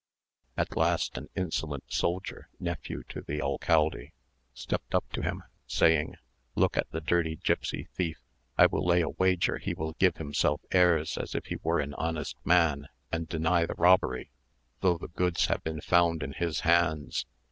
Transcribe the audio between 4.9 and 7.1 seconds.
up to him, saying "Look at the